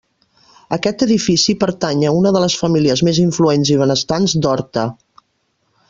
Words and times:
Aquest 0.77 1.03
edifici 1.05 1.55
pertany 1.65 2.07
a 2.07 2.13
una 2.21 2.31
de 2.37 2.43
les 2.45 2.57
famílies 2.63 3.05
més 3.09 3.21
influents 3.27 3.73
i 3.77 3.79
benestants 3.83 4.35
d'Horta. 4.47 4.89